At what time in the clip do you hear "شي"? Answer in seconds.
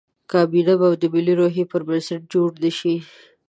2.77-2.95